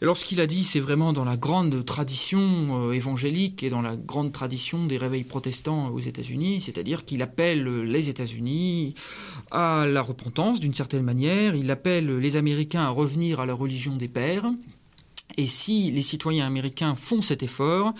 Et 0.00 0.04
Lorsqu'il 0.04 0.40
a 0.40 0.46
dit, 0.46 0.62
c'est 0.64 0.80
vraiment 0.80 1.12
dans 1.12 1.24
la 1.24 1.36
grande 1.36 1.84
tradition 1.84 2.88
euh, 2.88 2.92
évangélique 2.92 3.62
et 3.64 3.68
dans 3.68 3.82
la 3.82 3.96
grande 3.96 4.32
tradition 4.32 4.86
des 4.86 4.96
réveils 4.96 5.24
protestants 5.24 5.88
aux 5.88 5.98
États-Unis, 5.98 6.60
c'est-à-dire 6.60 7.04
qu'il 7.04 7.20
appelle 7.20 7.64
les 7.64 8.08
États-Unis 8.08 8.94
à 9.50 9.86
la 9.86 10.00
repentance 10.00 10.29
d'une 10.60 10.74
certaine 10.74 11.02
manière, 11.02 11.54
il 11.54 11.70
appelle 11.70 12.18
les 12.18 12.36
Américains 12.36 12.82
à 12.82 12.90
revenir 12.90 13.40
à 13.40 13.46
la 13.46 13.54
religion 13.54 13.96
des 13.96 14.08
pères. 14.08 14.50
Et 15.36 15.46
si 15.46 15.90
les 15.90 16.02
citoyens 16.02 16.46
américains 16.46 16.94
font 16.94 17.22
cet 17.22 17.42
effort, 17.42 17.94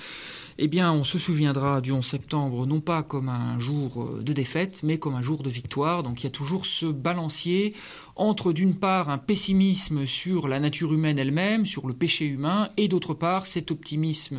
eh 0.59 0.69
bien, 0.69 0.93
on 0.93 1.05
se 1.05 1.19
souviendra 1.19 1.81
du 1.81 1.93
11 1.93 2.05
septembre 2.05 2.67
non 2.67 2.81
pas 2.81 3.03
comme 3.03 3.29
un 3.29 3.59
jour 3.59 4.21
de 4.21 4.33
défaite, 4.33 4.81
mais 4.83 4.99
comme 4.99 5.15
un 5.15 5.23
jour 5.23 5.43
de 5.43 5.49
victoire. 5.49 6.03
Donc 6.03 6.21
il 6.21 6.25
y 6.25 6.27
a 6.27 6.31
toujours 6.31 6.67
ce 6.67 6.87
balancier 6.87 7.75
entre, 8.17 8.53
d'une 8.53 8.75
part, 8.75 9.09
un 9.11 9.19
pessimisme 9.19 10.07
sur 10.07 10.49
la 10.49 10.61
nature 10.61 10.93
humaine 10.93 11.19
elle-même, 11.19 11.65
sur 11.65 11.87
le 11.87 11.95
péché 11.95 12.27
humain, 12.27 12.69
et 12.77 12.89
d'autre 12.89 13.15
part, 13.15 13.47
cet 13.47 13.71
optimisme 13.71 14.39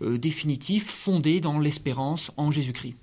définitif 0.00 0.86
fondé 0.86 1.40
dans 1.40 1.58
l'espérance 1.58 2.32
en 2.36 2.50
Jésus-Christ. 2.50 2.96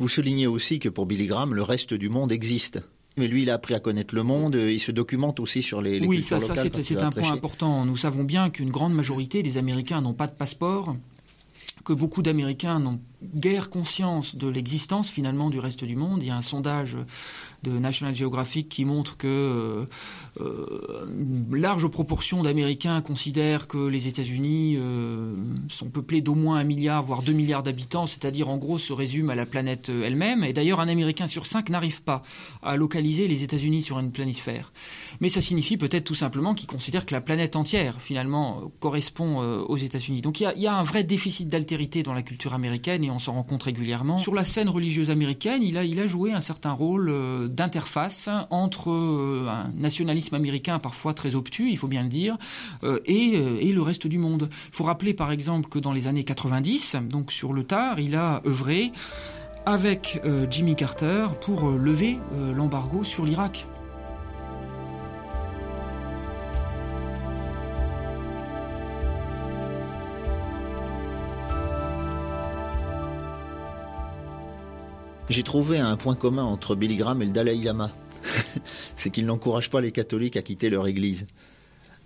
Vous 0.00 0.08
soulignez 0.08 0.46
aussi 0.46 0.78
que 0.78 0.88
pour 0.88 1.04
Billy 1.04 1.26
Graham, 1.26 1.52
le 1.54 1.62
reste 1.62 1.92
du 1.92 2.08
monde 2.08 2.32
existe. 2.32 2.80
Mais 3.16 3.26
lui, 3.26 3.42
il 3.42 3.50
a 3.50 3.54
appris 3.54 3.74
à 3.74 3.80
connaître 3.80 4.14
le 4.14 4.22
monde. 4.22 4.56
euh, 4.56 4.70
Il 4.70 4.78
se 4.80 4.92
documente 4.92 5.40
aussi 5.40 5.62
sur 5.62 5.82
les, 5.82 5.98
les 6.00 6.06
oui, 6.06 6.16
cultures 6.18 6.40
ça, 6.40 6.54
ça 6.54 6.54
locales 6.54 6.70
il 6.78 6.84
c'est 6.84 7.02
un 7.02 7.10
point 7.10 7.32
important. 7.32 7.84
Nous 7.84 7.96
savons 7.96 8.24
bien 8.24 8.50
qu'une 8.50 8.70
grande 8.70 8.94
majorité 8.94 9.42
des 9.42 9.58
Américains 9.58 10.00
n'ont 10.00 10.14
pas 10.14 10.26
de 10.26 10.32
passeport, 10.32 10.96
que 11.84 11.92
beaucoup 11.92 12.22
d'Américains 12.22 12.78
n'ont 12.78 13.00
guère 13.34 13.70
conscience 13.70 14.36
de 14.36 14.48
l'existence 14.48 15.10
finalement 15.10 15.50
du 15.50 15.58
reste 15.58 15.84
du 15.84 15.96
monde. 15.96 16.22
Il 16.22 16.28
y 16.28 16.30
a 16.30 16.36
un 16.36 16.42
sondage 16.42 16.96
de 17.62 17.70
National 17.78 18.14
Geographic 18.14 18.68
qui 18.68 18.84
montre 18.84 19.16
que 19.16 19.26
euh, 19.26 19.86
euh, 20.40 21.06
une 21.06 21.56
large 21.56 21.86
proportion 21.88 22.42
d'Américains 22.42 23.00
considèrent 23.02 23.68
que 23.68 23.86
les 23.86 24.08
États-Unis 24.08 24.76
euh, 24.78 25.34
sont 25.68 25.90
peuplés 25.90 26.20
d'au 26.20 26.34
moins 26.34 26.58
un 26.58 26.64
milliard, 26.64 27.02
voire 27.02 27.22
deux 27.22 27.32
milliards 27.32 27.62
d'habitants, 27.62 28.06
c'est-à-dire 28.06 28.48
en 28.48 28.56
gros 28.56 28.78
se 28.78 28.92
résument 28.92 29.32
à 29.32 29.34
la 29.34 29.46
planète 29.46 29.90
euh, 29.90 30.04
elle-même. 30.04 30.44
Et 30.44 30.52
d'ailleurs, 30.52 30.80
un 30.80 30.88
Américain 30.88 31.26
sur 31.26 31.46
cinq 31.46 31.68
n'arrive 31.68 32.02
pas 32.02 32.22
à 32.62 32.76
localiser 32.76 33.28
les 33.28 33.42
États-Unis 33.42 33.82
sur 33.82 33.98
une 33.98 34.10
planisphère. 34.10 34.72
Mais 35.20 35.28
ça 35.28 35.40
signifie 35.40 35.76
peut-être 35.76 36.04
tout 36.04 36.14
simplement 36.14 36.54
qu'ils 36.54 36.66
considèrent 36.66 37.06
que 37.06 37.14
la 37.14 37.20
planète 37.20 37.56
entière, 37.56 38.00
finalement, 38.00 38.60
euh, 38.62 38.68
correspond 38.80 39.42
euh, 39.42 39.60
aux 39.60 39.76
États-Unis. 39.76 40.22
Donc 40.22 40.40
il 40.40 40.52
y, 40.56 40.66
a, 40.66 40.74
un 40.74 40.82
vrai 40.82 41.04
déficit 41.04 41.48
d'altérité 41.48 42.02
dans 42.02 42.14
la 42.14 42.22
culture 42.22 42.54
américaine 42.54 43.04
et 43.04 43.10
s'en 43.20 43.34
rend 43.34 43.42
compte 43.42 43.62
régulièrement. 43.62 44.18
Sur 44.18 44.34
la 44.34 44.44
scène 44.44 44.68
religieuse 44.68 45.10
américaine, 45.10 45.62
il 45.62 45.76
a, 45.76 45.84
il 45.84 46.00
a 46.00 46.06
joué 46.06 46.32
un 46.32 46.40
certain 46.40 46.72
rôle 46.72 47.08
euh, 47.08 47.48
d'interface 47.48 48.28
entre 48.50 48.90
euh, 48.90 49.48
un 49.48 49.70
nationalisme 49.74 50.34
américain 50.34 50.78
parfois 50.78 51.14
très 51.14 51.34
obtus, 51.34 51.70
il 51.70 51.76
faut 51.76 51.88
bien 51.88 52.02
le 52.02 52.08
dire, 52.08 52.36
euh, 52.84 52.98
et, 53.06 53.34
et 53.34 53.72
le 53.72 53.82
reste 53.82 54.06
du 54.06 54.18
monde. 54.18 54.48
Il 54.50 54.76
faut 54.76 54.84
rappeler 54.84 55.14
par 55.14 55.32
exemple 55.32 55.68
que 55.68 55.78
dans 55.78 55.92
les 55.92 56.08
années 56.08 56.24
90, 56.24 56.96
donc 57.08 57.32
sur 57.32 57.52
le 57.52 57.64
tard, 57.64 58.00
il 58.00 58.16
a 58.16 58.42
œuvré 58.46 58.92
avec 59.66 60.22
Jimmy 60.50 60.74
Carter 60.74 61.26
pour 61.42 61.68
lever 61.68 62.18
l'embargo 62.54 63.04
sur 63.04 63.26
l'Irak. 63.26 63.66
J'ai 75.30 75.44
trouvé 75.44 75.78
un 75.78 75.96
point 75.96 76.16
commun 76.16 76.42
entre 76.42 76.74
Billy 76.74 76.96
Graham 76.96 77.22
et 77.22 77.24
le 77.24 77.30
Dalai 77.30 77.54
Lama. 77.54 77.92
c'est 78.96 79.10
qu'il 79.10 79.26
n'encourage 79.26 79.70
pas 79.70 79.80
les 79.80 79.92
catholiques 79.92 80.36
à 80.36 80.42
quitter 80.42 80.70
leur 80.70 80.88
église. 80.88 81.28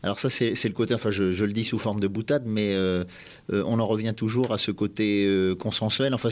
Alors 0.05 0.19
ça, 0.19 0.29
c'est 0.29 0.53
le 0.65 0.75
côté, 0.75 0.93
enfin 0.93 1.11
je, 1.11 1.45
le 1.45 1.53
dis 1.55 1.65
sous 1.65 1.79
forme 1.79 1.99
de 1.99 2.09
boutade, 2.09 2.43
mais 2.45 2.75
euh, 2.75 3.05
euh, 3.51 3.65
on 3.67 3.79
en 3.79 3.87
revient 3.87 4.13
toujours 4.15 4.53
à 4.53 4.59
ce 4.59 4.71
côté 4.71 5.25
euh, 5.27 5.55
consensuel. 5.55 6.13
Enfin, 6.13 6.29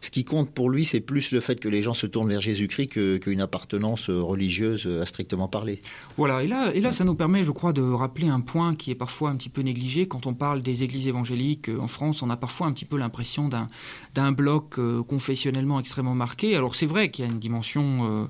ce 0.00 0.10
qui 0.10 0.24
compte 0.24 0.50
pour 0.50 0.70
lui, 0.70 0.86
c'est 0.86 1.00
plus 1.00 1.30
le 1.30 1.40
fait 1.40 1.60
que 1.60 1.68
les 1.68 1.82
gens 1.82 1.92
se 1.92 2.06
tournent 2.06 2.30
vers 2.30 2.40
Jésus-Christ 2.40 3.20
qu'une 3.20 3.42
appartenance 3.42 4.08
religieuse 4.08 4.88
à 5.02 5.04
strictement 5.04 5.46
parler. 5.46 5.82
Voilà, 6.16 6.42
et 6.42 6.46
là, 6.46 6.74
et 6.74 6.80
là, 6.80 6.90
ça 6.90 7.04
nous 7.04 7.14
permet, 7.14 7.42
je 7.42 7.50
crois, 7.50 7.74
de 7.74 7.82
rappeler 7.82 8.28
un 8.28 8.40
point 8.40 8.74
qui 8.74 8.90
est 8.90 8.94
parfois 8.94 9.28
un 9.28 9.36
petit 9.36 9.50
peu 9.50 9.60
négligé. 9.60 10.08
Quand 10.08 10.24
on 10.24 10.32
parle 10.32 10.62
des 10.62 10.82
églises 10.82 11.06
évangéliques 11.06 11.70
en 11.78 11.88
France, 11.88 12.22
on 12.22 12.30
a 12.30 12.38
parfois 12.38 12.66
un 12.66 12.72
petit 12.72 12.86
peu 12.86 12.96
l'impression 12.96 13.50
d'un, 13.50 14.32
bloc 14.32 14.80
confessionnellement 15.06 15.78
extrêmement 15.78 16.14
marqué. 16.14 16.56
Alors 16.56 16.74
c'est 16.74 16.86
vrai 16.86 17.10
qu'il 17.10 17.26
y 17.26 17.28
a 17.28 17.30
une 17.30 17.40
dimension 17.40 18.26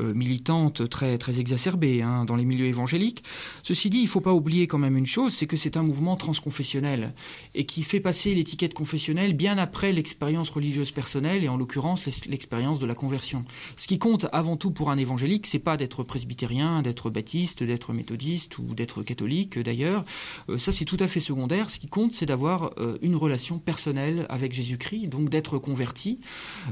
militante 0.00 0.88
très, 0.88 1.18
très 1.18 1.38
exacerbée 1.38 2.02
hein, 2.02 2.24
dans 2.24 2.34
les 2.34 2.44
milieux 2.44 2.66
évangéliques. 2.66 3.22
Ceci 3.62 3.90
dit, 3.90 4.00
il 4.00 4.08
faut 4.08 4.23
pas 4.24 4.34
oublier 4.34 4.66
quand 4.66 4.78
même 4.78 4.96
une 4.96 5.06
chose, 5.06 5.32
c'est 5.34 5.46
que 5.46 5.56
c'est 5.56 5.76
un 5.76 5.84
mouvement 5.84 6.16
transconfessionnel 6.16 7.14
et 7.54 7.64
qui 7.64 7.82
fait 7.84 8.00
passer 8.00 8.34
l'étiquette 8.34 8.74
confessionnelle 8.74 9.34
bien 9.34 9.56
après 9.58 9.92
l'expérience 9.92 10.50
religieuse 10.50 10.90
personnelle 10.90 11.44
et 11.44 11.48
en 11.48 11.56
l'occurrence 11.56 12.04
l'ex- 12.06 12.24
l'expérience 12.26 12.80
de 12.80 12.86
la 12.86 12.94
conversion. 12.94 13.44
Ce 13.76 13.86
qui 13.86 13.98
compte 13.98 14.26
avant 14.32 14.56
tout 14.56 14.72
pour 14.72 14.90
un 14.90 14.98
évangélique, 14.98 15.46
c'est 15.46 15.60
pas 15.70 15.76
d'être 15.76 16.02
presbytérien, 16.02 16.82
d'être 16.82 17.10
baptiste, 17.10 17.62
d'être 17.62 17.92
méthodiste 17.92 18.58
ou 18.58 18.74
d'être 18.74 19.04
catholique 19.04 19.58
d'ailleurs. 19.58 20.04
Euh, 20.48 20.58
ça 20.58 20.72
c'est 20.72 20.86
tout 20.86 20.96
à 21.00 21.06
fait 21.06 21.20
secondaire. 21.20 21.68
Ce 21.70 21.78
qui 21.78 21.86
compte, 21.86 22.12
c'est 22.12 22.26
d'avoir 22.26 22.72
euh, 22.78 22.98
une 23.02 23.16
relation 23.16 23.58
personnelle 23.58 24.26
avec 24.28 24.52
Jésus-Christ, 24.52 25.08
donc 25.08 25.28
d'être 25.28 25.58
converti, 25.58 26.18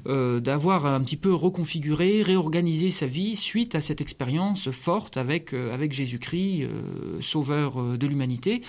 euh, 0.07 0.41
d'avoir 0.41 0.87
un 0.87 1.01
petit 1.05 1.19
peu 1.19 1.35
reconfiguré, 1.35 2.23
réorganisé 2.23 2.89
sa 2.91 3.07
vie 3.07 3.37
suite 3.37 3.75
à 3.75 3.81
cette 3.81 4.01
expérience 4.01 4.71
forte 4.71 5.19
avec 5.19 5.53
avec 5.53 5.93
Jésus-Christ, 5.93 6.67
sauveur 7.33 7.81
euh, 7.81 7.97
de 7.97 8.07
l'humanité. 8.07 8.61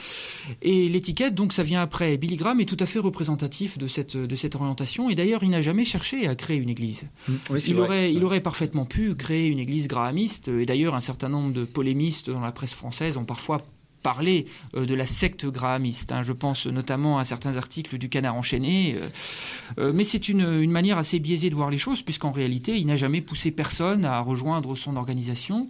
Et 0.61 0.89
l'étiquette, 0.89 1.35
donc, 1.35 1.53
ça 1.53 1.63
vient 1.63 1.81
après. 1.81 2.17
Billy 2.17 2.35
Graham 2.37 2.59
est 2.61 2.65
tout 2.65 2.77
à 2.79 2.85
fait 2.85 2.99
représentatif 2.99 3.77
de 3.77 3.87
cette, 3.87 4.17
de 4.17 4.35
cette 4.35 4.55
orientation. 4.55 5.09
Et 5.09 5.15
d'ailleurs, 5.15 5.43
il 5.43 5.49
n'a 5.49 5.61
jamais 5.61 5.83
cherché 5.83 6.27
à 6.27 6.35
créer 6.35 6.57
une 6.57 6.69
église. 6.69 7.05
Oui, 7.49 7.59
c'est 7.59 7.69
Il 7.69 7.75
vrai. 7.75 7.85
aurait, 7.85 8.13
il 8.13 8.23
aurait 8.23 8.41
parfaitement 8.41 8.85
pu 8.85 9.15
créer 9.15 9.47
une 9.47 9.59
église 9.59 9.87
grahamiste. 9.87 10.47
Et 10.47 10.65
d'ailleurs, 10.65 10.95
un 10.95 10.99
certain 11.01 11.29
nombre 11.29 11.53
de 11.53 11.63
polémistes 11.65 12.29
dans 12.29 12.41
la 12.41 12.51
presse 12.51 12.73
française 12.73 13.17
ont 13.17 13.25
parfois 13.25 13.61
parlé 14.03 14.45
euh, 14.75 14.85
de 14.85 14.93
la 14.93 15.07
secte 15.07 15.45
grahamiste. 15.47 16.11
hein. 16.11 16.21
Je 16.21 16.33
pense 16.33 16.67
notamment 16.67 17.17
à 17.17 17.23
certains 17.23 17.57
articles 17.57 17.97
du 17.97 18.09
Canard 18.09 18.35
enchaîné. 18.35 18.95
euh, 18.95 19.09
euh, 19.79 19.93
mais 19.93 20.03
c'est 20.03 20.29
une, 20.29 20.69
manière 20.69 20.97
assez 20.97 21.19
biaisée 21.19 21.49
de 21.49 21.55
voir 21.55 21.69
les 21.69 21.77
choses, 21.77 22.01
puisqu'en 22.01 22.31
réalité, 22.31 22.77
il 22.77 22.85
n'a 22.85 22.95
jamais 22.95 23.21
poussé 23.21 23.51
personne 23.51 24.05
à 24.05 24.19
rejoindre 24.19 24.75
son 24.75 24.95
organisation, 24.97 25.67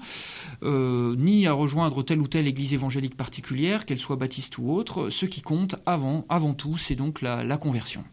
ni 0.63 1.45
à 1.45 1.53
rejoindre 1.53 2.03
telle 2.03 2.19
ou 2.19 2.27
telle 2.27 2.47
église 2.47 2.73
évangélique 2.73 3.15
particulière, 3.15 3.85
qu'elle 3.85 3.99
soit 3.99 4.15
baptiste 4.15 4.57
ou 4.57 4.71
autre. 4.71 5.09
Ce 5.09 5.25
qui 5.25 5.41
compte 5.41 5.75
avant, 5.85 6.25
avant 6.29 6.53
tout, 6.53 6.77
c'est 6.77 6.95
donc 6.95 7.21
la, 7.21 7.43
la 7.43 7.57
conversion. 7.57 8.03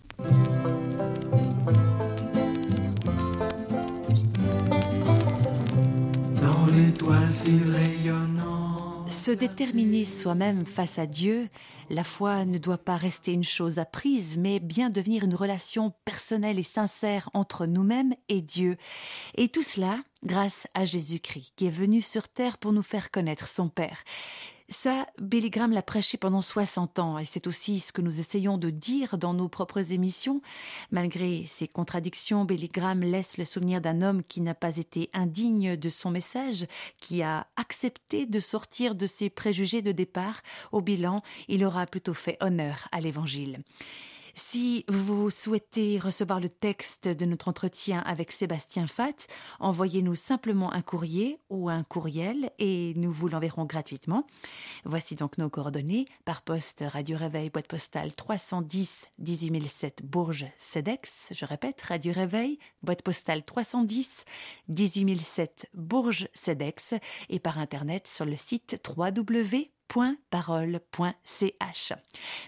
dans 6.42 6.66
l'étoile. 6.66 7.30
Se 9.10 9.32
déterminer 9.32 10.04
soi-même 10.04 10.64
face 10.64 11.00
à 11.00 11.06
Dieu, 11.06 11.48
la 11.90 12.04
foi 12.04 12.44
ne 12.44 12.58
doit 12.58 12.78
pas 12.78 12.96
rester 12.96 13.32
une 13.32 13.42
chose 13.42 13.80
apprise, 13.80 14.38
mais 14.38 14.60
bien 14.60 14.88
devenir 14.88 15.24
une 15.24 15.34
relation 15.34 15.92
personnelle 16.04 16.60
et 16.60 16.64
sincère 16.64 17.28
entre 17.34 17.66
nous-mêmes 17.66 18.14
et 18.28 18.40
Dieu. 18.40 18.76
Et 19.34 19.48
tout 19.48 19.64
cela 19.64 19.98
grâce 20.24 20.68
à 20.74 20.84
Jésus-Christ, 20.84 21.52
qui 21.56 21.66
est 21.66 21.70
venu 21.70 22.02
sur 22.02 22.28
terre 22.28 22.56
pour 22.56 22.72
nous 22.72 22.84
faire 22.84 23.10
connaître 23.10 23.48
son 23.48 23.68
Père. 23.68 24.04
Ça, 24.72 25.08
Billy 25.20 25.50
l'a 25.50 25.82
prêché 25.82 26.16
pendant 26.16 26.40
60 26.40 27.00
ans, 27.00 27.18
et 27.18 27.24
c'est 27.24 27.48
aussi 27.48 27.80
ce 27.80 27.92
que 27.92 28.00
nous 28.00 28.20
essayons 28.20 28.56
de 28.56 28.70
dire 28.70 29.18
dans 29.18 29.34
nos 29.34 29.48
propres 29.48 29.92
émissions. 29.92 30.42
Malgré 30.92 31.44
ses 31.46 31.66
contradictions, 31.66 32.44
Billy 32.44 32.68
Graham 32.68 33.00
laisse 33.00 33.36
le 33.36 33.44
souvenir 33.44 33.80
d'un 33.80 34.00
homme 34.00 34.22
qui 34.22 34.40
n'a 34.40 34.54
pas 34.54 34.76
été 34.76 35.10
indigne 35.12 35.76
de 35.76 35.88
son 35.88 36.12
message, 36.12 36.66
qui 37.00 37.20
a 37.20 37.48
accepté 37.56 38.26
de 38.26 38.38
sortir 38.38 38.94
de 38.94 39.08
ses 39.08 39.28
préjugés 39.28 39.82
de 39.82 39.90
départ. 39.90 40.40
Au 40.70 40.80
bilan, 40.80 41.20
il 41.48 41.64
aura 41.64 41.86
plutôt 41.86 42.14
fait 42.14 42.38
honneur 42.40 42.86
à 42.92 43.00
l'Évangile. 43.00 43.58
Si 44.42 44.84
vous 44.88 45.30
souhaitez 45.30 45.98
recevoir 45.98 46.40
le 46.40 46.48
texte 46.48 47.06
de 47.06 47.24
notre 47.24 47.46
entretien 47.46 48.00
avec 48.00 48.32
Sébastien 48.32 48.86
Fatt, 48.88 49.28
envoyez-nous 49.60 50.16
simplement 50.16 50.72
un 50.72 50.82
courrier 50.82 51.38
ou 51.50 51.68
un 51.68 51.84
courriel 51.84 52.50
et 52.58 52.94
nous 52.96 53.12
vous 53.12 53.28
l'enverrons 53.28 53.64
gratuitement. 53.64 54.26
Voici 54.84 55.14
donc 55.14 55.38
nos 55.38 55.50
coordonnées 55.50 56.06
par 56.24 56.42
poste 56.42 56.82
Radio 56.84 57.16
Réveil 57.16 57.50
boîte 57.50 57.68
postale 57.68 58.12
310 58.12 59.10
18007 59.18 60.04
Bourges 60.04 60.46
Cedex. 60.58 61.28
Je 61.30 61.44
répète 61.44 61.82
Radio 61.82 62.12
Réveil 62.12 62.58
boîte 62.82 63.02
postale 63.02 63.44
310 63.44 64.24
18007 64.68 65.68
Bourges 65.74 66.28
Cedex 66.34 66.94
et 67.28 67.38
par 67.38 67.58
internet 67.58 68.08
sur 68.08 68.24
le 68.24 68.36
site 68.36 68.82
www.parole.ch. 68.96 69.68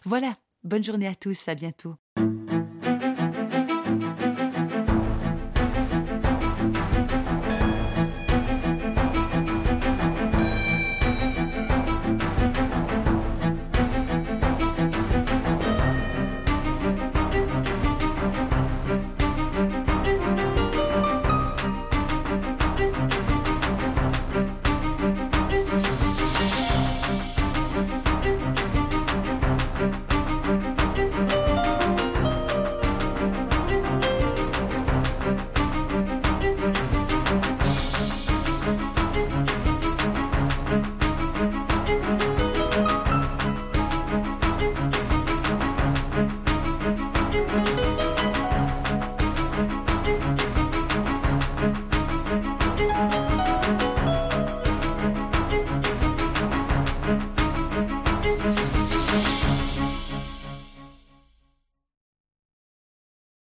Voilà, 0.04 0.36
Bonne 0.64 0.84
journée 0.84 1.08
à 1.08 1.16
tous, 1.16 1.48
à 1.48 1.56
bientôt. 1.56 1.96